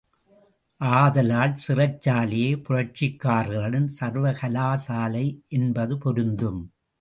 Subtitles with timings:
[0.81, 5.25] ஆதலால் சிறைச்சாலையே புரட்சிக்காரர்களின் சர்வகலாசாலை
[5.49, 6.61] என்பது பொருந்தும்.